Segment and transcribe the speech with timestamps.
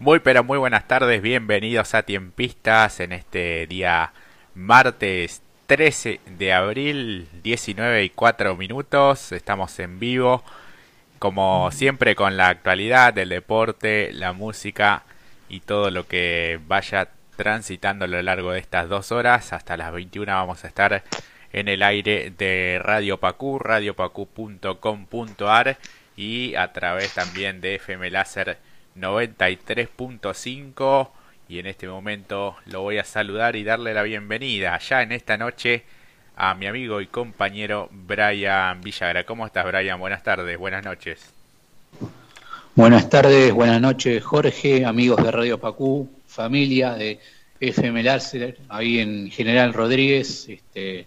[0.00, 4.12] Muy pero muy buenas tardes, bienvenidos a Tiempistas en este día
[4.54, 10.44] martes 13 de abril, 19 y 4 minutos, estamos en vivo,
[11.18, 15.02] como siempre con la actualidad, el deporte, la música
[15.48, 19.92] y todo lo que vaya transitando a lo largo de estas dos horas, hasta las
[19.92, 21.02] 21 vamos a estar
[21.52, 25.76] en el aire de Radio Pacú, radiopacu.com.ar
[26.16, 28.67] y a través también de FM Láser
[29.00, 31.10] 93.5
[31.48, 35.36] y en este momento lo voy a saludar y darle la bienvenida ya en esta
[35.36, 35.84] noche
[36.36, 39.24] a mi amigo y compañero Brian Villagra.
[39.24, 39.98] ¿Cómo estás Brian?
[39.98, 41.32] Buenas tardes, buenas noches.
[42.74, 47.18] Buenas tardes, buenas noches Jorge, amigos de Radio Pacú, familia de
[47.60, 50.48] FM Láser, ahí en General Rodríguez.
[50.48, 51.06] Este,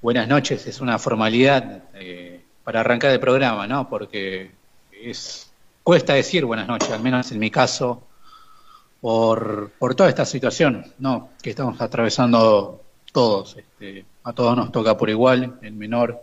[0.00, 3.88] buenas noches, es una formalidad eh, para arrancar el programa, ¿no?
[3.88, 4.50] Porque
[4.92, 5.51] es
[5.82, 8.02] cuesta decir buenas noches, al menos en mi caso,
[9.00, 11.30] por, por toda esta situación ¿no?
[11.42, 13.56] que estamos atravesando todos.
[13.56, 16.20] Este, a todos nos toca por igual, en menor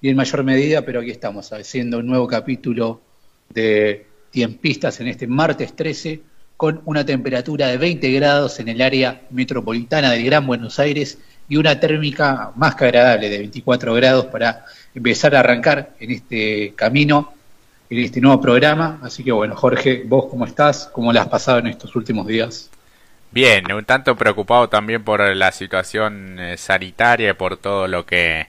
[0.00, 3.00] y en mayor medida, pero aquí estamos haciendo un nuevo capítulo
[3.50, 6.22] de Tiempistas en este martes 13
[6.56, 11.56] con una temperatura de 20 grados en el área metropolitana del Gran Buenos Aires y
[11.56, 17.34] una térmica más que agradable de 24 grados para empezar a arrancar en este camino
[18.00, 18.98] este nuevo programa.
[19.02, 22.70] Así que bueno, Jorge, vos cómo estás, cómo la has pasado en estos últimos días.
[23.30, 28.46] Bien, un tanto preocupado también por la situación eh, sanitaria, por todo lo que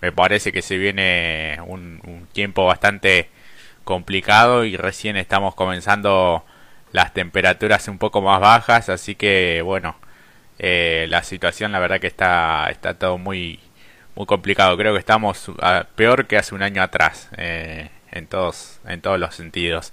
[0.00, 3.28] me parece que se viene un, tiempo bastante
[3.84, 6.44] complicado y recién estamos comenzando
[6.92, 9.96] las temperaturas un poco más bajas, así que bueno,
[10.58, 13.60] eh, la situación la verdad que está, está todo muy,
[14.14, 14.76] muy complicado.
[14.76, 15.50] Creo que estamos
[15.96, 17.28] peor que hace un año atrás.
[17.36, 19.92] Eh, en todos, en todos los sentidos.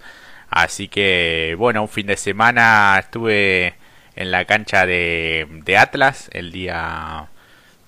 [0.49, 3.75] Así que, bueno, un fin de semana estuve
[4.15, 7.29] en la cancha de, Atlas el día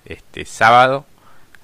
[0.06, 1.06] este sábado.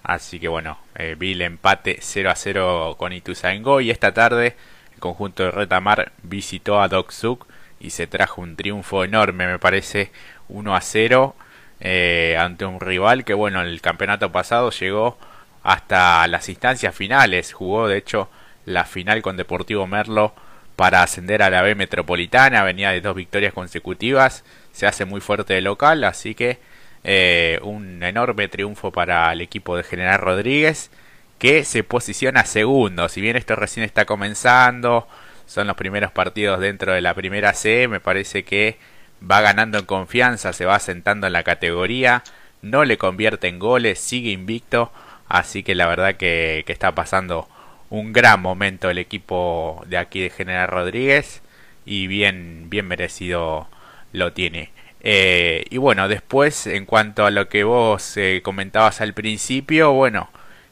[0.03, 4.56] Así que bueno, eh, vi el empate 0 a 0 con Ituzaingó y esta tarde
[4.94, 7.47] el conjunto de Retamar visitó a Doksuk
[7.79, 10.11] y se trajo un triunfo enorme, me parece,
[10.50, 11.35] 1 a 0
[11.79, 15.17] eh, ante un rival que bueno, el campeonato pasado llegó
[15.63, 18.29] hasta las instancias finales, jugó de hecho
[18.67, 20.33] la final con Deportivo Merlo
[20.75, 25.53] para ascender a la B Metropolitana, venía de dos victorias consecutivas, se hace muy fuerte
[25.53, 26.59] de local, así que
[27.03, 30.91] eh, un enorme triunfo para el equipo de General Rodríguez,
[31.39, 35.07] que se posiciona segundo, si bien esto recién está comenzando,
[35.45, 38.77] son los primeros partidos dentro de la primera C, me parece que
[39.19, 42.22] va ganando en confianza, se va asentando en la categoría,
[42.61, 44.91] no le convierte en goles, sigue invicto,
[45.29, 47.47] así que la verdad que, que está pasando
[47.89, 51.41] un gran momento el equipo de aquí de General Rodríguez
[51.85, 53.67] y bien, bien merecido
[54.13, 54.71] lo tiene.
[55.01, 60.29] Eh, y bueno, después en cuanto a lo que vos eh, comentabas al principio, bueno,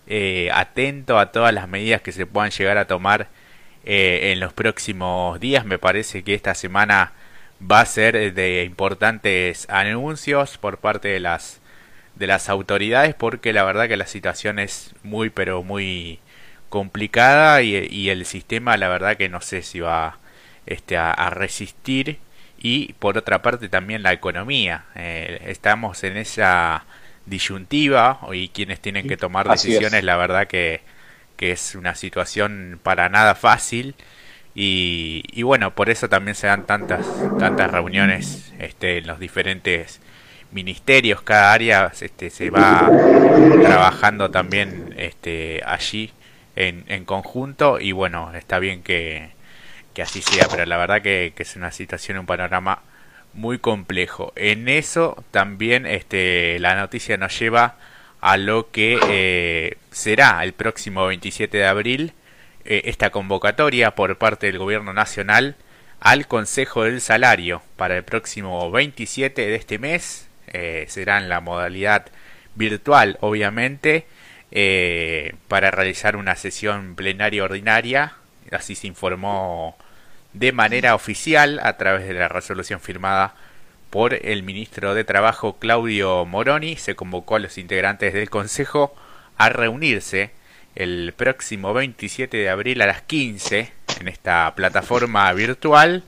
[0.08, 3.28] eh, atento a todas las medidas que se puedan llegar a tomar
[3.88, 5.64] en los próximos días.
[5.66, 7.14] Me parece que esta semana
[7.62, 11.62] va a ser de importantes anuncios por parte de las
[12.16, 16.20] de las autoridades porque la verdad que la situación es muy pero muy
[16.70, 20.18] complicada y, el sistema la verdad que no sé si va
[20.66, 22.20] este, a, resistir.
[22.58, 24.86] Y por otra parte también la economía.
[24.96, 26.86] Eh, estamos en esa
[27.26, 30.82] disyuntiva y quienes tienen que tomar decisiones la verdad que,
[31.38, 33.96] que es una situación para nada fácil.
[34.58, 37.06] Y, y, bueno por eso también se dan tantas
[37.40, 40.00] tantas reuniones este, en los diferentes
[40.52, 41.22] ministerios.
[41.22, 42.90] Cada área este, se va
[43.62, 46.12] trabajando también este, allí
[46.56, 49.36] en, en conjunto y bueno, está bien que,
[49.96, 52.84] que así sea, pero la verdad que, es una situación, un panorama
[53.34, 54.34] muy complejo.
[54.36, 57.78] En eso también este, la noticia nos lleva
[58.22, 62.14] a lo que eh, será el próximo 27 de abril
[62.66, 65.56] eh, esta convocatoria por parte del gobierno nacional
[66.00, 70.28] al Consejo del Salario para el próximo 27 de este mes.
[70.48, 72.08] Eh, será en la modalidad
[72.56, 74.06] virtual, obviamente,
[74.52, 78.14] eh, para realizar una sesión plenaria ordinaria.
[78.52, 79.76] Así se informó
[80.34, 83.36] de manera oficial a través de la resolución firmada
[83.90, 86.76] por el ministro de Trabajo Claudio Moroni.
[86.76, 88.96] Se convocó a los integrantes del Consejo
[89.38, 90.32] a reunirse
[90.76, 93.72] el próximo 27 de abril a las 15
[94.02, 96.04] en esta plataforma virtual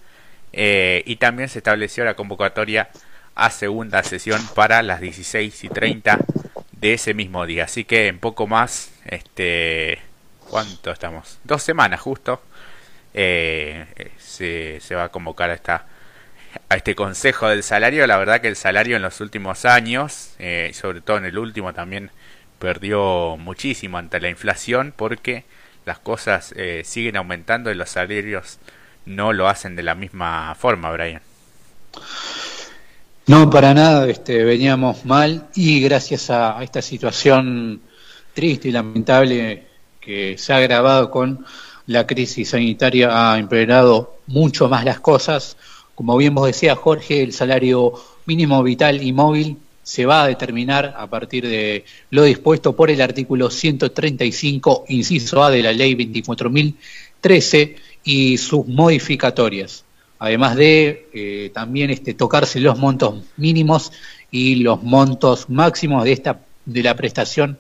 [0.54, 2.90] eh, y también se estableció la convocatoria
[3.36, 6.20] a segunda sesión para las 16 y 30
[6.82, 7.66] de ese mismo día.
[7.66, 10.00] Así que en poco más, este,
[10.50, 11.40] ¿cuánto estamos?
[11.44, 12.42] Dos semanas justo.
[13.14, 13.86] eh,
[14.20, 15.88] se, se va a convocar a esta
[16.70, 18.08] a este consejo del salario.
[18.08, 21.74] La verdad que el salario en los últimos años, eh, sobre todo en el último,
[21.74, 22.12] también
[22.60, 25.46] perdió muchísimo ante la inflación porque
[25.86, 28.60] las cosas eh, siguen aumentando y los salarios
[29.06, 31.22] no lo hacen de la misma forma, Brian.
[33.28, 37.82] No, para nada, este, veníamos mal y gracias a, esta situación
[38.34, 39.66] triste y lamentable
[40.00, 41.46] que se ha agravado con
[41.88, 45.58] la crisis sanitaria ha empeorado mucho más las cosas.
[45.94, 47.96] Como bien vos decía Jorge, el salario
[48.26, 53.02] mínimo vital y móvil se va a determinar a partir de lo dispuesto por el
[53.02, 57.76] artículo 135, inciso A de la ley 24.013
[58.06, 59.84] y sus modificatorias.
[60.20, 63.92] Además de eh, también este, tocarse los montos mínimos
[64.32, 67.60] y los montos máximos de, esta, de la prestación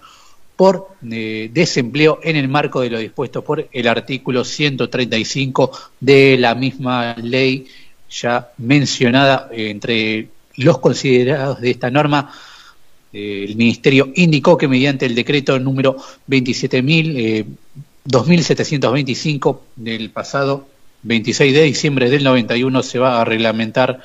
[0.57, 6.55] por eh, desempleo en el marco de lo dispuesto por el artículo 135 de la
[6.55, 7.67] misma ley
[8.09, 12.33] ya mencionada eh, entre los considerados de esta norma.
[13.13, 15.95] Eh, el Ministerio indicó que mediante el decreto número
[16.27, 17.45] 27.000,
[18.03, 20.67] 2725 del pasado
[21.03, 24.01] 26 de diciembre del 91 se va a reglamentar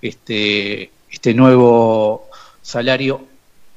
[0.00, 2.28] este, este nuevo
[2.62, 3.26] salario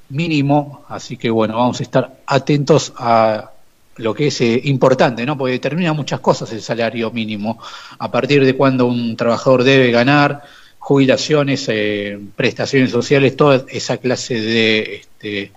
[0.09, 3.51] mínimo, así que bueno, vamos a estar atentos a
[3.97, 5.37] lo que es eh, importante, ¿no?
[5.37, 7.59] Porque determina muchas cosas el salario mínimo,
[7.97, 10.43] a partir de cuándo un trabajador debe ganar,
[10.79, 15.51] jubilaciones, eh, prestaciones sociales, toda esa clase de este,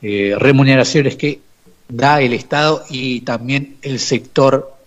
[0.00, 1.40] eh, remuneraciones que
[1.88, 4.79] da el Estado y también el sector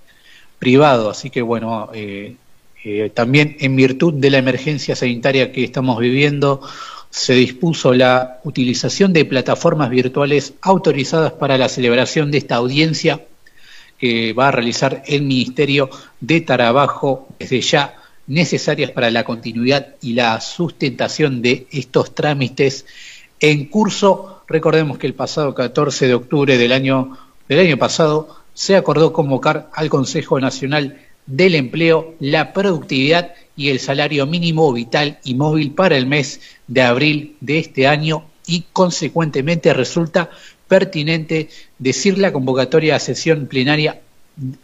[0.63, 1.09] privado.
[1.09, 1.89] Así que bueno,
[3.13, 6.61] también en virtud de la emergencia sanitaria que estamos viviendo,
[7.09, 13.25] se dispuso la utilización de plataformas virtuales autorizadas para la celebración de esta audiencia
[13.99, 15.89] que va a realizar el Ministerio
[16.21, 17.95] de Trabajo desde ya
[18.27, 22.85] necesarias para la continuidad y la sustentación de estos trámites
[23.41, 24.43] en curso.
[24.47, 27.17] Recordemos que el pasado 14 de octubre del año,
[27.49, 33.79] del año pasado se acordó convocar al Consejo Nacional del Empleo, la Productividad y el
[33.79, 39.73] salario mínimo vital y móvil para el mes de abril de este año y consecuentemente
[39.73, 40.29] resulta
[40.67, 44.01] pertinente decir la convocatoria a sesión plenaria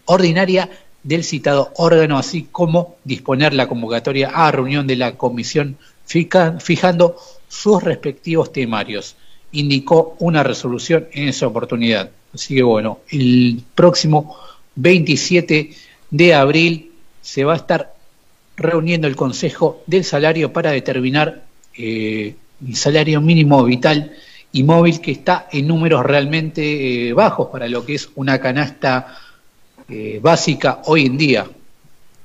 [0.05, 0.69] ordinaria
[1.03, 7.15] del citado órgano, así como disponer la convocatoria a reunión de la comisión fijando
[7.47, 9.15] sus respectivos temarios.
[9.51, 12.11] Indicó una resolución en esa oportunidad.
[12.33, 14.37] Así que bueno, el próximo
[14.75, 15.71] 27
[16.11, 16.91] de abril
[17.21, 17.93] se va a estar
[18.55, 21.43] reuniendo el Consejo del Salario para determinar
[21.75, 22.35] eh,
[22.67, 24.11] el salario mínimo vital
[24.51, 29.17] y móvil que está en números realmente eh, bajos para lo que es una canasta
[29.87, 31.45] eh, básica hoy en día.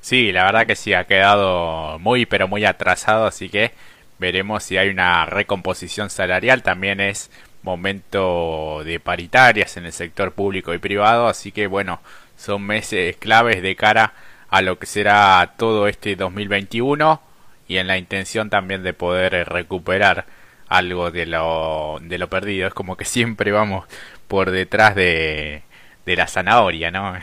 [0.01, 3.71] Sí, la verdad que sí, ha quedado muy pero muy atrasado, así que
[4.19, 6.63] veremos si hay una recomposición salarial.
[6.63, 7.31] También es
[7.63, 11.99] momento de paritarias en el sector público y privado, así que bueno,
[12.37, 14.13] son meses claves de cara
[14.49, 17.21] a lo que será todo este 2021
[17.67, 20.25] y en la intención también de poder recuperar
[20.67, 22.67] algo de lo, de lo perdido.
[22.67, 23.85] Es como que siempre vamos
[24.27, 25.63] por detrás de,
[26.05, 27.15] de la zanahoria, ¿no?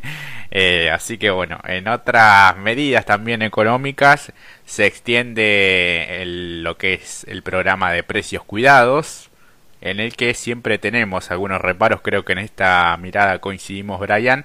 [0.50, 4.32] eh, así que bueno, en otras medidas también económicas
[4.64, 9.30] se extiende lo que es el programa de precios cuidados,
[9.80, 14.44] en el que siempre tenemos algunos reparos, creo que en esta mirada coincidimos Brian,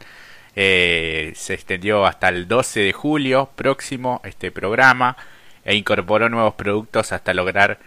[0.56, 5.18] eh, se extendió hasta el 12 de julio próximo este programa
[5.66, 7.80] e incorporó nuevos productos hasta lograr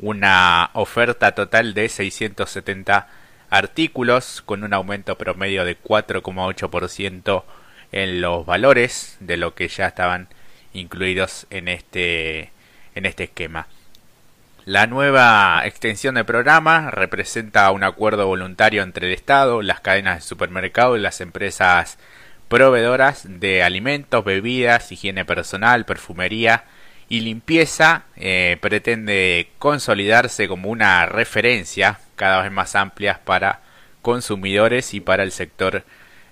[0.00, 3.08] una oferta total de 670
[3.50, 7.44] artículos con un aumento promedio de 4,8%
[7.92, 10.28] en los valores de lo que ya estaban
[10.72, 12.52] incluidos en este
[12.94, 13.68] en este esquema.
[14.64, 20.28] La nueva extensión del programa representa un acuerdo voluntario entre el Estado, las cadenas de
[20.28, 21.98] supermercado y las empresas
[22.48, 26.64] proveedoras de alimentos, bebidas, higiene personal, perfumería
[27.08, 33.60] y limpieza, eh, pretende consolidarse como una referencia cada vez más amplia para
[34.02, 35.84] consumidores y para el sector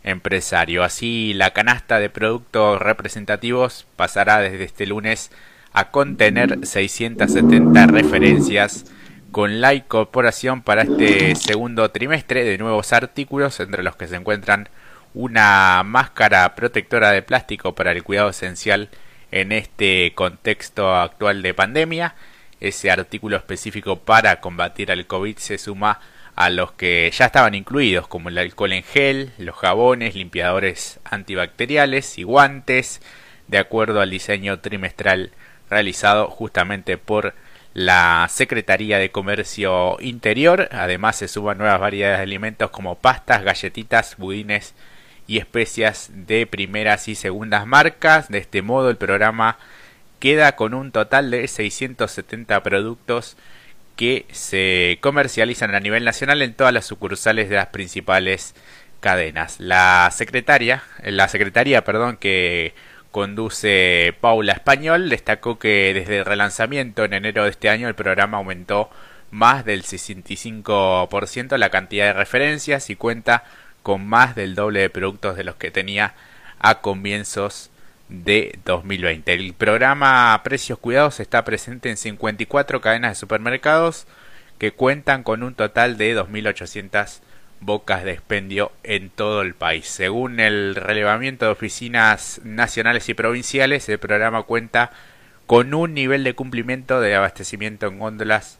[0.02, 0.84] empresario.
[0.84, 5.30] Así, la canasta de productos representativos pasará desde este lunes
[5.72, 8.84] a contener 670 referencias
[9.32, 14.68] con la incorporación para este segundo trimestre de nuevos artículos entre los que se encuentran
[15.14, 18.90] una máscara protectora de plástico para el cuidado esencial
[19.34, 22.14] en este contexto actual de pandemia.
[22.60, 26.00] Ese artículo específico para combatir al COVID se suma
[26.36, 32.16] a los que ya estaban incluidos, como el alcohol en gel, los jabones, limpiadores antibacteriales
[32.16, 33.00] y guantes,
[33.48, 35.32] de acuerdo al diseño trimestral
[35.68, 37.34] realizado justamente por
[37.72, 40.68] la Secretaría de Comercio Interior.
[40.70, 44.74] Además se suban nuevas variedades de alimentos como pastas, galletitas, budines
[45.26, 48.28] y especias de primeras y segundas marcas.
[48.28, 49.58] De este modo el programa
[50.18, 53.36] queda con un total de 670 productos
[53.96, 58.54] que se comercializan a nivel nacional en todas las sucursales de las principales
[59.00, 59.60] cadenas.
[59.60, 62.74] La secretaria, la secretaría, perdón, que
[63.10, 68.38] conduce Paula Español, destacó que desde el relanzamiento en enero de este año el programa
[68.38, 68.90] aumentó
[69.30, 73.44] más del 65% la cantidad de referencias y cuenta
[73.84, 76.14] con más del doble de productos de los que tenía
[76.58, 77.70] a comienzos
[78.08, 79.32] de 2020.
[79.32, 84.06] El programa Precios Cuidados está presente en 54 cadenas de supermercados
[84.58, 87.20] que cuentan con un total de 2.800
[87.60, 89.86] bocas de expendio en todo el país.
[89.86, 94.92] Según el relevamiento de oficinas nacionales y provinciales, el programa cuenta
[95.46, 98.58] con un nivel de cumplimiento de abastecimiento en góndolas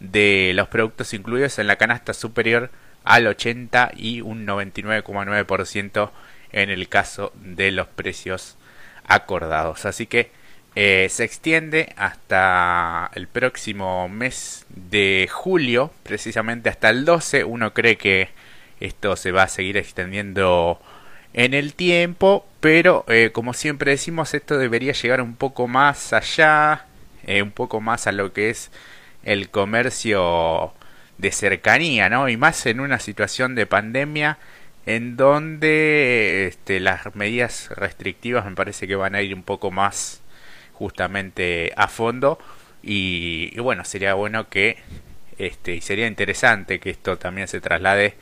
[0.00, 2.70] de los productos incluidos en la canasta superior
[3.04, 6.10] al 80 y un 99,9%
[6.52, 8.56] en el caso de los precios
[9.06, 9.86] acordados.
[9.86, 10.30] Así que
[10.74, 17.44] eh, se extiende hasta el próximo mes de julio, precisamente hasta el 12.
[17.44, 18.30] Uno cree que
[18.80, 20.80] esto se va a seguir extendiendo
[21.34, 26.86] en el tiempo, pero eh, como siempre decimos, esto debería llegar un poco más allá,
[27.26, 28.70] eh, un poco más a lo que es
[29.24, 30.72] el comercio
[31.18, 32.28] de cercanía, ¿no?
[32.28, 34.38] Y más en una situación de pandemia
[34.86, 40.20] en donde este, las medidas restrictivas me parece que van a ir un poco más
[40.72, 42.38] justamente a fondo
[42.82, 44.78] y, bueno sería bueno que
[45.38, 48.14] este y sería interesante que esto también se traslade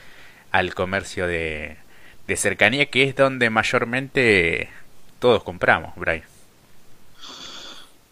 [0.51, 1.77] al comercio de,
[2.27, 4.69] de cercanía que es donde mayormente
[5.19, 6.40] todos compramos Brian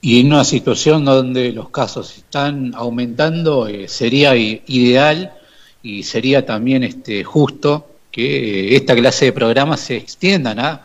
[0.08, 5.34] y en una situación donde los casos están aumentando eh, sería ideal
[5.82, 10.82] y sería también este justo que esta clase de programas se extiendan a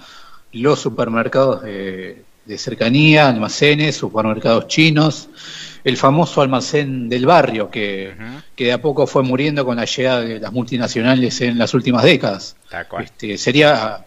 [0.52, 2.26] los supermercados de,
[2.58, 5.30] cercanía, almacenes, supermercados chinos,
[5.86, 8.14] el famoso almacén del barrio que,
[8.58, 12.04] que, de a poco fue muriendo con la llegada de las multinacionales en las últimas
[12.04, 12.58] décadas.
[13.02, 14.04] Este, sería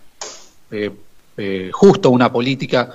[0.71, 0.91] eh,
[1.39, 2.93] eh, justo una política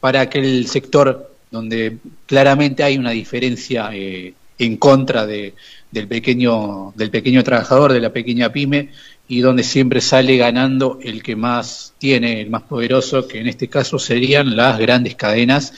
[0.00, 5.54] para aquel sector donde claramente hay una diferencia eh, en contra de,
[5.90, 8.90] del pequeño del pequeño trabajador, de la pequeña pyme
[9.28, 13.68] y donde siempre sale ganando el que más tiene, el más poderoso, que en este
[13.68, 15.74] caso serían las grandes cadenas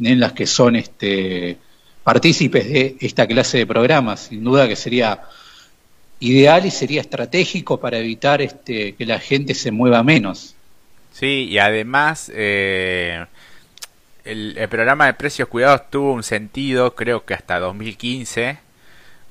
[0.00, 1.58] en las que son este,
[2.02, 4.28] partícipes de esta clase de programas.
[4.28, 5.20] Sin duda que sería
[6.20, 10.54] ideal y sería estratégico para evitar este, que la gente se mueva menos.
[11.12, 13.26] Sí, y además eh,
[14.24, 18.58] el, programa de precios cuidados tuvo un sentido, creo que hasta 2015.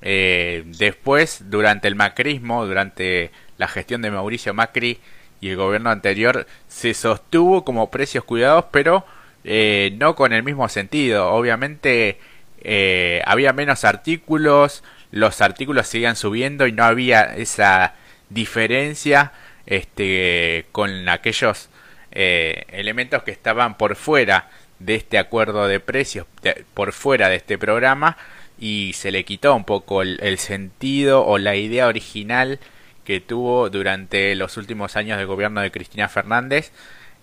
[0.01, 4.99] Eh, después, durante el macrismo, durante la gestión de Mauricio Macri
[5.41, 9.05] y el gobierno anterior se sostuvo como precios cuidados, pero
[9.43, 11.29] eh, no con el mismo sentido.
[11.31, 12.19] Obviamente
[12.61, 17.95] eh, había menos artículos, los artículos seguían subiendo y no había esa
[18.29, 19.31] diferencia
[19.65, 21.69] este, con aquellos
[22.11, 24.49] eh, elementos que estaban por fuera
[24.85, 26.27] de este acuerdo de precios,
[26.73, 28.17] por fuera de este programa,
[28.59, 32.59] y se le quitó un poco el sentido o la idea original
[33.03, 36.71] que tuvo durante los últimos años del gobierno de Cristina Fernández.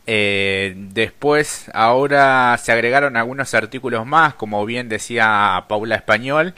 [0.06, 6.54] Eh, después, ahora se agregaron algunos artículos más, como bien decía Paula Español,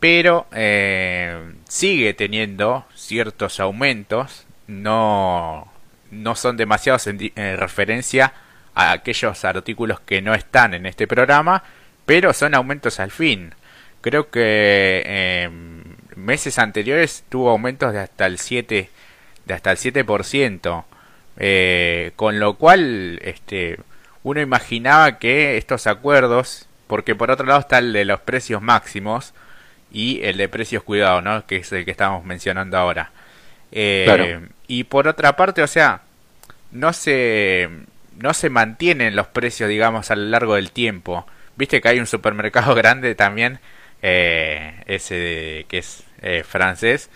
[0.00, 5.72] pero eh, sigue teniendo ciertos aumentos, no,
[6.10, 7.18] no son demasiados en,
[7.56, 8.34] referencia
[8.74, 11.62] a aquellos artículos que no están en este programa,
[12.06, 13.54] pero son aumentos al fin.
[14.00, 15.50] Creo que eh,
[16.16, 18.90] meses anteriores tuvo aumentos de hasta el 7
[19.46, 20.84] de hasta el 7%,
[21.36, 23.78] eh, con lo cual este
[24.22, 29.34] uno imaginaba que estos acuerdos, porque por otro lado está el de los precios máximos
[29.92, 31.46] y el de precios cuidados, ¿no?
[31.46, 33.12] que es el que estamos mencionando ahora.
[33.70, 36.02] Eh, y por otra parte, o sea,
[36.72, 37.68] no se
[38.18, 41.26] no se mantienen los precios, digamos, a lo largo del tiempo.
[41.56, 43.60] Viste que hay un supermercado grande también,
[44.02, 47.10] eh, ese que es eh, francés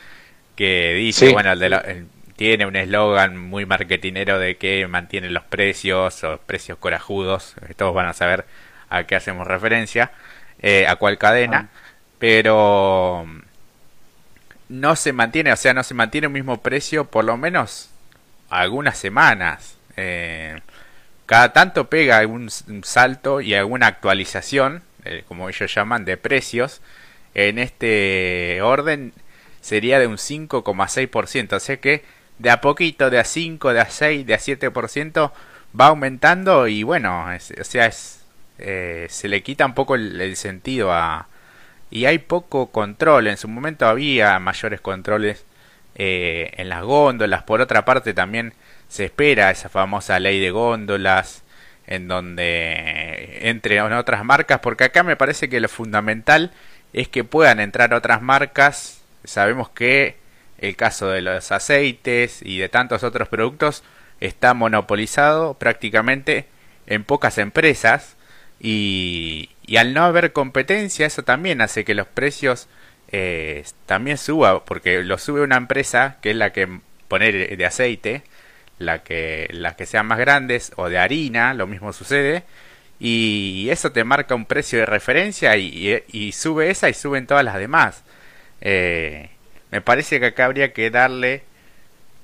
[0.59, 1.52] que dice, bueno,
[2.35, 8.07] tiene un eslogan muy marketinero de que mantiene los precios o precios corajudos, todos van
[8.07, 8.45] a saber
[8.90, 10.11] a qué hacemos referencia,
[10.61, 11.78] eh, a cuál cadena, ah.
[12.19, 13.25] pero
[14.69, 17.90] no se mantiene, o sea, no se mantiene el mismo precio por lo menos
[18.50, 19.76] algunas semanas.
[19.97, 20.61] Eh,
[21.28, 22.50] cada tanto pega un,
[22.82, 26.80] salto y alguna actualización, eh, como ellos llaman, de precios.
[27.35, 29.12] En este orden
[29.61, 32.02] sería de un 5,6%, o sea que
[32.38, 35.32] de a poquito, de a 5, de a 6, de a 7%
[35.78, 38.25] va aumentando y bueno, o sea, es,
[38.58, 41.28] eh, se le quita un poco el sentido a,
[41.90, 43.26] y hay poco control.
[43.26, 45.44] En su momento había mayores controles
[45.94, 47.42] eh, en las góndolas.
[47.42, 48.54] Por otra parte también
[48.88, 51.42] se espera esa famosa ley de góndolas
[51.87, 56.52] en donde entre otras marcas, porque acá me parece que lo fundamental
[56.92, 59.02] es que puedan entrar otras marcas.
[59.25, 60.16] Sabemos que
[60.59, 63.85] el caso de los aceites y de tantos otros productos
[64.21, 66.47] está monopolizado prácticamente
[66.87, 68.16] en pocas empresas
[68.61, 72.68] y, y al no haber competencia, eso también hace que los precios
[73.11, 78.23] eh, también suban, porque lo sube una empresa que es la que pone de aceite,
[78.78, 82.44] la que, las que sean más grandes, o de harina, lo mismo sucede,
[83.00, 87.56] y eso te marca un precio de referencia y, sube esa y suben todas las
[87.56, 88.04] demás.
[88.61, 89.30] Eh,
[89.70, 91.42] me parece que acá habría que darle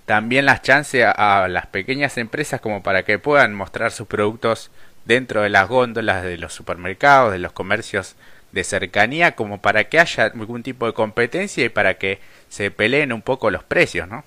[0.06, 4.70] también las chances a, las pequeñas empresas como para que puedan mostrar sus productos
[5.04, 8.16] dentro de las góndolas de los supermercados, de los comercios
[8.52, 13.12] de cercanía, como para que haya algún tipo de competencia y para que se peleen
[13.12, 14.24] un poco los precios, ¿no?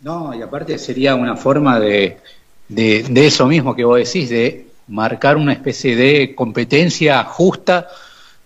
[0.00, 2.18] No, y aparte sería una forma de,
[2.68, 7.88] de, eso mismo que vos decís, de marcar una especie de competencia justa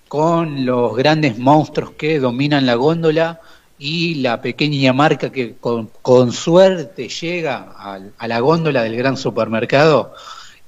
[0.08, 3.40] con los grandes monstruos que dominan la góndola
[3.78, 10.14] y la pequeña marca que con, suerte llega a, la góndola del gran supermercado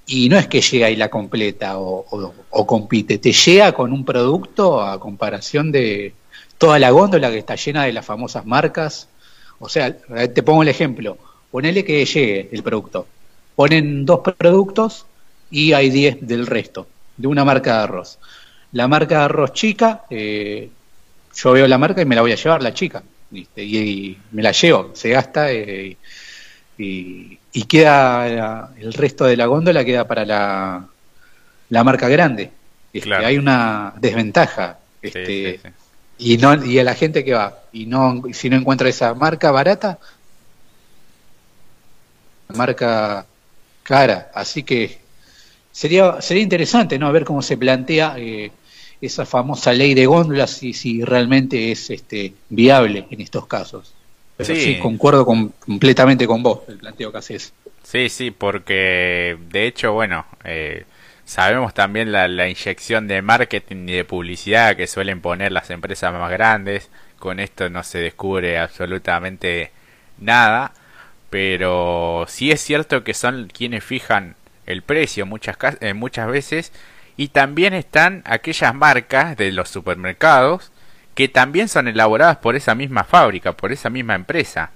[0.07, 4.81] y no es que llega y la completa o, compite, te llega con un producto
[4.81, 6.15] a comparación de
[6.59, 9.09] toda la góndola que está llena de las famosas marcas.
[9.65, 11.17] O sea, te pongo el ejemplo,
[11.53, 13.07] ponele que llegue el producto,
[13.55, 15.07] ponen dos productos
[15.53, 18.19] y hay diez del resto, de una marca de arroz.
[18.73, 20.69] La marca de arroz chica eh,
[21.37, 24.51] yo veo la marca y me la voy a llevar, la chica, Y, me la
[24.51, 25.97] llevo, se gasta eh,
[26.77, 30.89] y, queda el resto de la góndola queda para la,
[31.69, 32.51] la marca grande.
[32.93, 34.81] Este, hay una desventaja.
[35.01, 35.61] Este,
[36.25, 39.51] Y, no, y a la gente que va y no si no encuentra esa marca
[39.51, 39.99] barata,
[42.55, 43.27] marca
[43.83, 44.31] cara.
[44.35, 44.99] Así que
[45.73, 48.53] sería sería interesante no ver cómo se plantea eh,
[49.01, 53.93] esa famosa ley de góndolas y si realmente es este viable en estos casos.
[54.37, 57.53] Pero sí, concuerdo completamente con vos, el planteo que haces.
[57.83, 60.85] Sí, sí, porque de hecho, bueno, eh,
[61.25, 66.13] sabemos también la, la, inyección de marketing y de publicidad que suelen poner las empresas
[66.13, 66.91] más grandes.
[67.19, 69.71] Con esto no se descubre absolutamente
[70.19, 70.73] nada,
[71.31, 76.73] pero sí es cierto que son quienes fijan el precio muchas, eh, muchas veces
[77.17, 80.73] y también están aquellas marcas de los supermercados
[81.15, 84.71] que también son elaboradas por esa misma fábrica, por esa misma empresa.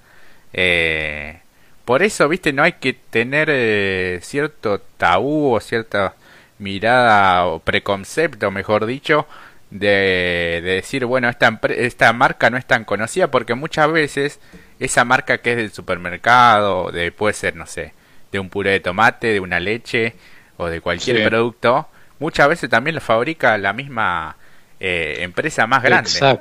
[0.53, 1.39] Eh,
[1.83, 6.15] por eso, viste, no hay que tener eh, cierto tabú o cierta
[6.59, 9.27] mirada o preconcepto, mejor dicho,
[9.69, 14.39] de, decir, bueno, esta, esta marca no es tan conocida porque muchas veces
[14.79, 17.93] esa marca que es del supermercado, de, puede ser, no sé,
[18.31, 20.15] de un puré de tomate, de una leche
[20.57, 21.87] o de cualquier producto,
[22.19, 24.37] muchas veces también lo fabrica la misma
[24.79, 26.39] eh, empresa más grande.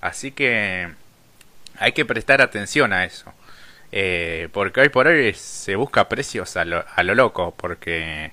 [0.00, 0.88] Así que
[1.78, 3.32] hay que prestar atención a eso.
[3.92, 8.32] Eh, porque hoy por hoy se busca precios a lo, a lo loco, porque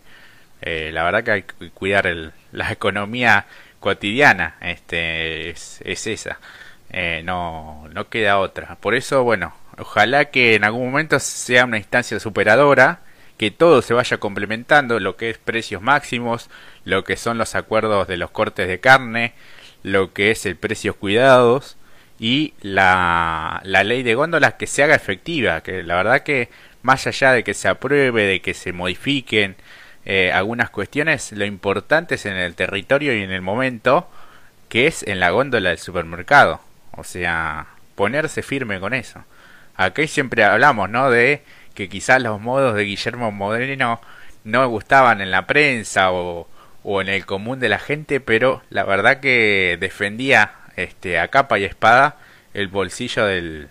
[0.63, 3.45] eh, la verdad que hay que cuidar el, la economía
[3.79, 6.39] cotidiana, este, es, es esa.
[7.23, 8.75] no, no queda otra.
[8.77, 13.01] Por eso, bueno, ojalá que en algún momento sea una instancia superadora
[13.37, 16.49] que todo se vaya complementando, lo que es precios máximos,
[16.85, 19.33] lo que son los acuerdos de los cortes de carne,
[19.83, 21.77] lo que es el precios cuidados
[22.19, 26.49] y la, la ley de góndolas que se haga efectiva, que la verdad que
[26.83, 29.55] más allá de que se apruebe, de que se modifiquen
[30.05, 34.09] eh, algunas cuestiones, lo importante es en el territorio y en el momento
[34.69, 36.59] que es en la góndola del supermercado,
[36.91, 39.23] o sea, ponerse firme con eso.
[39.75, 41.09] Aquí siempre hablamos, ¿no?
[41.09, 44.01] De que quizás los modos de Guillermo Moreno
[44.43, 46.47] no gustaban en la prensa o,
[46.83, 51.59] o en el común de la gente, pero la verdad que defendía este, a capa
[51.59, 52.17] y espada
[52.53, 53.69] el bolsillo del,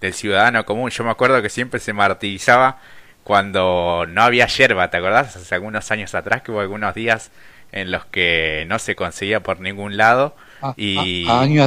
[0.00, 0.90] del ciudadano común.
[0.90, 2.78] Yo me acuerdo que siempre se martirizaba
[3.24, 5.36] cuando no había yerba, ¿te acordás?
[5.36, 7.30] Hace algunos años atrás que hubo algunos días
[7.72, 10.36] en los que no se conseguía por ningún lado.
[10.76, 11.66] y año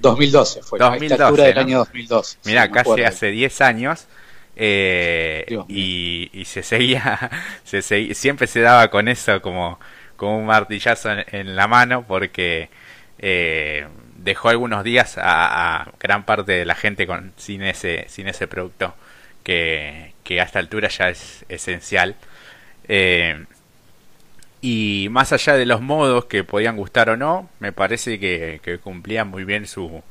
[0.00, 2.38] 2012 fue 2012, la del año 2012.
[2.44, 4.06] Mira, casi hace 10 años.
[4.58, 7.30] Eh, y, y, se seguía,
[7.64, 7.82] se
[8.14, 9.78] siempre se daba con eso como,
[10.16, 12.70] como un martillazo en, la mano porque
[13.18, 18.46] eh, dejó algunos días a, gran parte de la gente con, sin, ese, sin ese
[18.46, 18.94] producto
[19.46, 22.16] que, que a esta altura ya es esencial.
[22.88, 23.44] Eh,
[24.60, 28.78] y más allá de los modos que podían gustar o no, me parece que, que
[28.78, 30.02] cumplía muy bien su,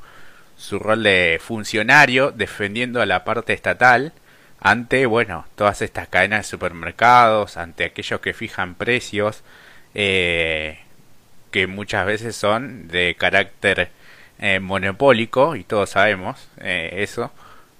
[0.56, 4.14] su rol de funcionario defendiendo a la parte estatal
[4.60, 9.42] ante, bueno, todas estas cadenas de supermercados, ante aquellos que fijan precios,
[9.94, 10.78] eh,
[11.50, 13.90] que muchas veces son de carácter
[14.38, 17.30] eh, monopólico, y todos sabemos eh, eso,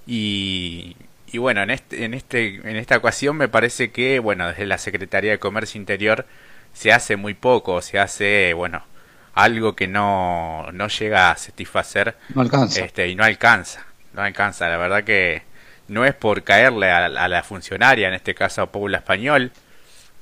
[0.07, 4.67] y, y bueno, en, este, en, este, en esta ocasión me parece que, bueno, desde
[4.67, 6.27] la Secretaría de Comercio Interior
[6.73, 8.85] se hace muy poco, se hace, bueno,
[9.35, 12.17] algo que no, no llega a satisfacer.
[12.35, 12.85] No alcanza.
[12.85, 14.69] Este, y no alcanza, no alcanza.
[14.69, 15.43] La verdad que
[15.89, 19.53] no es por caerle a, la funcionaria, en este caso a Paula Español,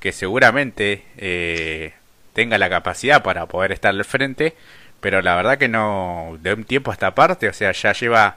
[0.00, 1.94] que seguramente eh,
[2.32, 4.54] tenga la capacidad para poder estar al frente,
[5.00, 8.36] pero la verdad que no, de un tiempo a esta parte, o sea, ya lleva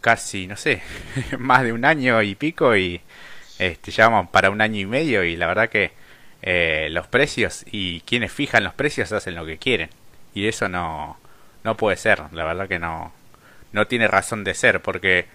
[0.00, 0.82] casi, no sé,
[1.38, 3.00] más de un año y pico y
[3.58, 5.92] este, ya vamos para un año y medio y la verdad que
[6.42, 9.90] eh, los precios y quienes fijan los precios hacen lo que quieren
[10.34, 11.18] y eso no,
[11.64, 13.12] no puede ser, la verdad que no,
[13.72, 15.26] no tiene razón de ser porque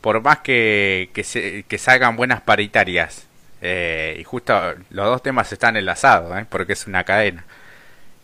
[0.00, 3.26] por más que, que, se, que salgan buenas paritarias
[3.60, 4.54] eh, y justo
[4.90, 6.46] los dos temas están enlazados ¿eh?
[6.48, 7.44] porque es una cadena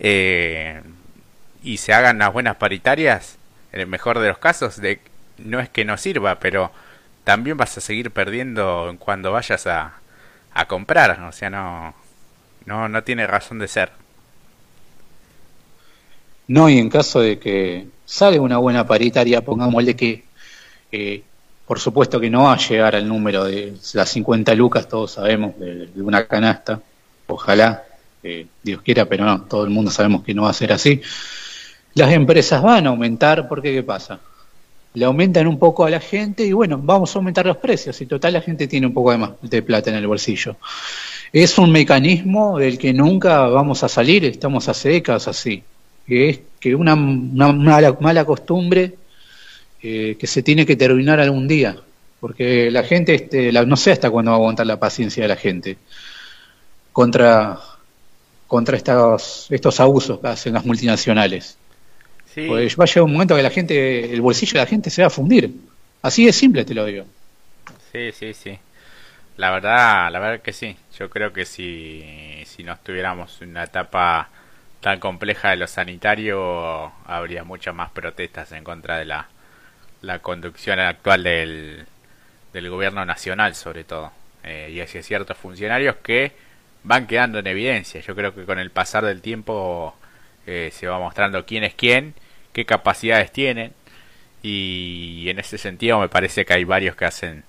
[0.00, 3.37] y se hagan las buenas paritarias
[3.72, 5.00] en el mejor de los casos de
[5.38, 6.70] no es que no sirva, pero
[7.24, 10.01] también vas a seguir perdiendo cuando vayas a,
[10.53, 11.94] a comprar, o sea, no,
[12.66, 13.90] no, no tiene razón de ser.
[16.48, 20.24] No, y en caso de que sale una buena paritaria, pongámosle que,
[20.90, 21.22] eh,
[21.66, 25.59] por supuesto que no va a llegar al número de las 50 lucas, todos sabemos,
[25.59, 26.81] de, una canasta,
[27.27, 27.85] ojalá,
[28.22, 31.03] eh, Dios quiera, pero no, todo el mundo sabemos que no va a ser así.
[31.94, 34.20] Las empresas van a aumentar, porque ¿qué pasa?
[34.98, 38.06] Le aumentan un poco a la gente y bueno, vamos a aumentar los precios y
[38.06, 40.56] total la gente tiene un poco de más de plata en el bolsillo.
[41.32, 45.62] Es un mecanismo del que nunca vamos a salir, estamos hace décadas así.
[46.06, 48.94] Que es que una, una mala, costumbre
[49.82, 51.76] eh, que se tiene que terminar algún día,
[52.18, 55.37] porque la gente, este, no sé hasta cuándo va a aguantar la paciencia de la
[55.37, 55.76] gente
[56.92, 57.61] contra,
[58.48, 61.56] contra estos, estos abusos que hacen las multinacionales.
[62.34, 65.02] Pues va a llegar un momento que la gente, el bolsillo de la gente se
[65.02, 65.50] va a fundir.
[66.02, 67.04] Así de simple te lo digo.
[67.92, 68.58] Sí, sí, sí.
[69.36, 70.76] La verdad, la verdad que sí.
[70.98, 74.30] Yo creo que si, si no estuviéramos en una etapa
[74.80, 79.28] tan compleja de lo sanitario, habría muchas más protestas en contra de la,
[80.02, 81.86] la conducción actual del,
[82.52, 84.12] del gobierno nacional, sobre todo.
[84.44, 86.32] Eh, y hay ciertos funcionarios que
[86.84, 88.00] van quedando en evidencia.
[88.00, 89.94] Yo creo que con el pasar del tiempo
[90.48, 92.14] eh, se va mostrando quién es quién
[92.54, 93.74] qué capacidades tienen
[94.42, 97.44] y en ese sentido me parece que hay varios que hacen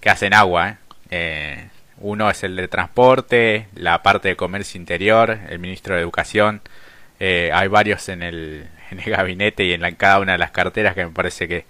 [0.00, 0.76] que hacen agua ¿eh?
[1.10, 6.62] Eh, uno es el de transporte la parte de comercio interior el ministro de educación
[7.20, 10.50] eh, hay varios en el, en el gabinete y en, la, cada una de las
[10.50, 11.64] carteras que me parece que,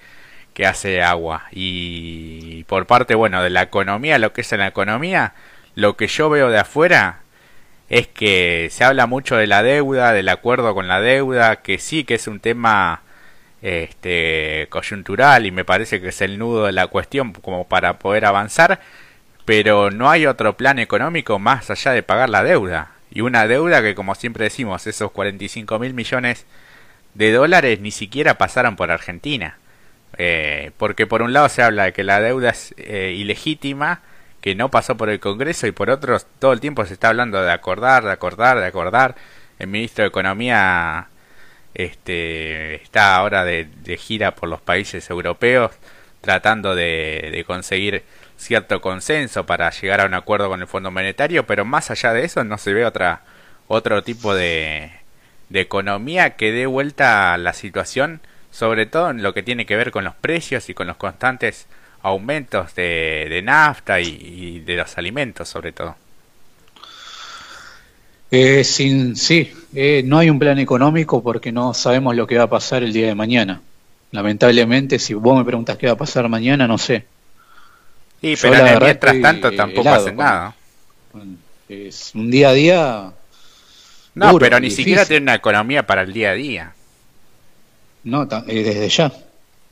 [0.54, 4.68] que hace agua y por parte bueno de la economía lo que es en la
[4.68, 5.34] economía
[5.74, 7.21] lo que yo veo de afuera
[7.92, 12.04] es que se habla mucho de la deuda, del acuerdo con la deuda, que sí
[12.04, 13.02] que es un tema
[13.60, 18.24] este, coyuntural y me parece que es el nudo de la cuestión como para poder
[18.24, 18.80] avanzar,
[19.44, 22.92] pero no hay otro plan económico más allá de pagar la deuda.
[23.10, 26.46] Y una deuda que, como siempre decimos, esos 45 mil millones
[27.12, 29.58] de dólares ni siquiera pasaron por Argentina.
[30.16, 34.00] Eh, porque por un lado se habla de que la deuda es eh, ilegítima,
[34.42, 37.40] que no pasó por el Congreso y por otros todo el tiempo se está hablando
[37.40, 39.14] de acordar, de acordar, de acordar.
[39.58, 41.06] El ministro de Economía
[41.74, 45.70] este, está ahora de, gira por los países europeos
[46.20, 48.04] tratando de, conseguir
[48.36, 52.24] cierto consenso para llegar a un acuerdo con el Fondo Monetario, pero más allá de
[52.24, 53.22] eso no se ve otra
[53.68, 54.90] otro tipo de,
[55.50, 59.76] de economía que dé vuelta a la situación, sobre todo en lo que tiene que
[59.76, 61.68] ver con los precios y con los constantes
[62.02, 65.96] aumentos de, de nafta y, de los alimentos sobre todo.
[68.30, 72.44] Eh, sin, sí, eh, no hay un plan económico porque no sabemos lo que va
[72.44, 73.60] a pasar el día de mañana.
[74.10, 77.04] Lamentablemente, si vos me preguntas qué va a pasar mañana, no sé.
[78.20, 80.54] Sí, pero mientras tanto tampoco hacen nada.
[81.68, 83.12] Es un día a día.
[84.14, 86.74] No, pero ni siquiera tiene una economía para el día a día.
[88.04, 89.12] No, eh, desde ya,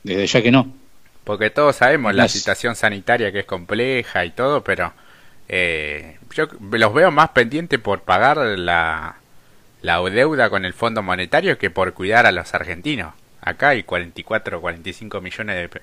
[0.03, 0.80] desde ya que no.
[1.23, 4.91] Porque todos sabemos la situación sanitaria que es compleja y todo, pero
[5.47, 9.17] eh, yo los veo más pendientes por pagar la,
[9.81, 13.13] la deuda con el Fondo Monetario que por cuidar a los argentinos.
[13.41, 15.81] Acá hay 44 o 45 millones de,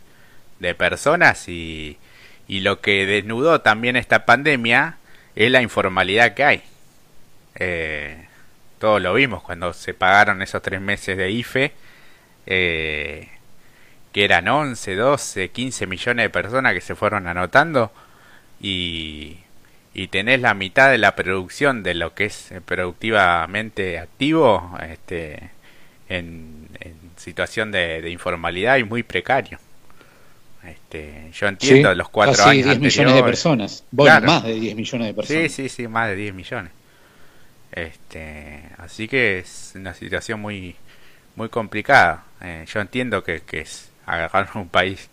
[0.58, 1.98] de personas y,
[2.48, 4.96] y lo que desnudó también esta pandemia
[5.36, 6.62] es la informalidad que hay.
[7.56, 8.26] Eh,
[8.78, 11.72] todos lo vimos cuando se pagaron esos tres meses de IFE,
[12.46, 13.28] eh,
[14.12, 17.92] que eran 11, 12, 15 millones de personas que se fueron anotando
[18.60, 19.38] y,
[19.94, 25.50] y tenés la mitad de la producción de lo que es productivamente activo este,
[26.08, 26.68] en,
[27.16, 29.58] situación de informalidad y muy precario.
[30.64, 33.84] Este, yo entiendo los cuatro casi 10 millones de personas.
[33.90, 35.42] Bueno, más de 10 millones de personas.
[35.42, 36.72] Sí, sí, sí, más de 10 millones.
[37.72, 40.76] Este, así que es una situación muy
[41.36, 42.24] muy complicada.
[42.40, 45.10] Eh, yo entiendo que, que, es agarrar un país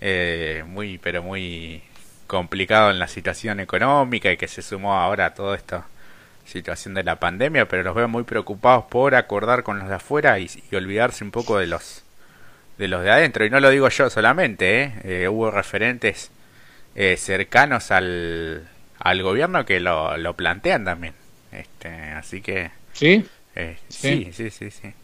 [0.00, 1.82] eh, muy, pero muy
[2.26, 5.86] complicado en la situación económica y que se sumó ahora a toda esta
[6.44, 10.38] situación de la pandemia, pero los veo muy preocupados por acordar con los de afuera
[10.38, 12.04] y olvidarse un poco de los
[12.80, 13.44] de los de adentro.
[13.44, 14.92] Y no lo digo yo solamente, ¿eh?
[15.04, 16.30] eh hubo referentes
[16.94, 18.66] eh, cercanos al,
[18.98, 21.14] al gobierno que lo, lo plantean también.
[21.52, 22.70] Este, así que...
[22.94, 23.26] ¿Sí?
[23.54, 24.30] Eh, ¿Sí?
[24.32, 24.94] sí, sí, sí,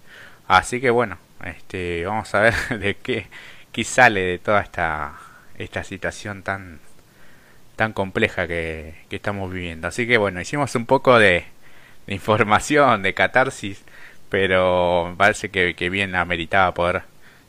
[0.48, 3.26] Así que bueno, este, vamos a ver de qué,
[3.72, 5.14] qué sale de toda esta,
[5.58, 6.80] esta situación tan,
[7.76, 9.88] tan compleja que, que estamos viviendo.
[9.88, 11.44] Así que bueno, hicimos un poco de,
[12.06, 13.82] información, de catarsis,
[14.28, 17.02] pero parece que, que bien ameritaba poder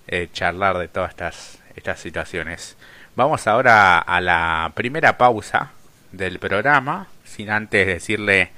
[0.08, 2.78] eh, charlar de todas estas, estas situaciones.
[3.16, 5.72] Vamos ahora a la primera pausa
[6.12, 8.52] del programa, sin antes decirle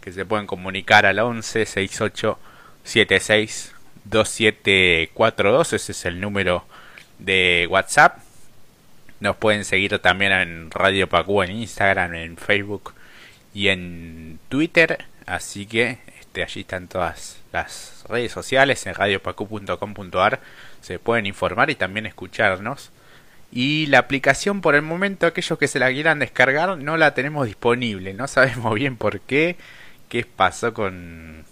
[0.00, 2.38] que se pueden comunicar al 11 68
[2.84, 3.73] 76
[4.04, 6.64] 2742, ese es el número
[7.18, 8.18] de WhatsApp.
[9.20, 12.94] Nos pueden seguir también en Radio Pacú en Instagram, en Facebook
[13.54, 20.40] y en Twitter, así que este, allí están todas las redes sociales en radiopacu.com.ar
[20.84, 22.90] se pueden informar y también escucharnos.
[23.50, 27.46] Y la aplicación por el momento, aquellos que se la quieran descargar, no la tenemos
[27.46, 28.12] disponible.
[28.14, 29.56] No sabemos bien por qué,
[30.08, 31.44] qué pasó con,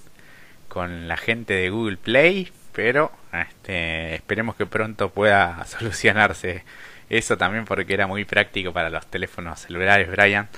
[0.73, 6.65] con la gente de Google Play, pero este, esperemos que pronto pueda solucionarse
[7.11, 10.49] eso también porque era muy práctico para los teléfonos celulares, Brian.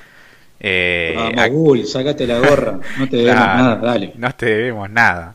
[0.61, 1.17] Eh,
[1.51, 4.13] Google, sacate la gorra, no te debemos nada, dale.
[4.15, 5.35] No te debemos nada.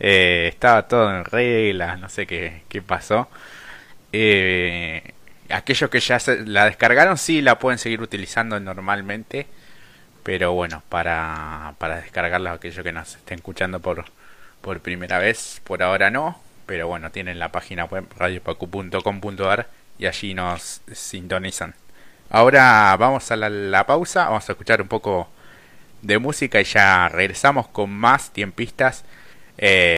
[0.00, 3.28] Eh, estaba todo en regla, no sé qué, qué pasó.
[4.10, 5.02] Eh,
[5.50, 9.46] aquellos que ya se la descargaron, sí la pueden seguir utilizando normalmente.
[10.24, 14.06] Pero bueno, para, para descargarla, aquellos que nos estén escuchando por,
[14.60, 16.40] por primera vez, por ahora no.
[16.66, 21.74] Pero bueno, tienen la página web radiopacu.com.ar y allí nos sintonizan.
[22.30, 25.28] Ahora vamos a la, la, pausa, vamos a escuchar un poco
[26.02, 29.04] de música y ya regresamos con más tiempistas
[29.58, 29.92] eh,